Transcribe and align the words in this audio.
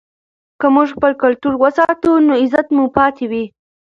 که 0.59 0.67
موږ 0.75 0.87
خپل 0.97 1.11
کلتور 1.23 1.53
وساتو 1.63 2.11
نو 2.27 2.33
عزت 2.43 2.65
به 2.69 2.73
مو 2.77 2.85
پاتې 2.97 3.25
وي. 3.31 3.45